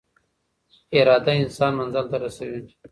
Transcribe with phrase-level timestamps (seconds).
[0.97, 2.61] اراده انسان منزل ته رسوي.